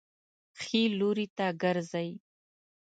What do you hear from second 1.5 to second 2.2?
ګرځئ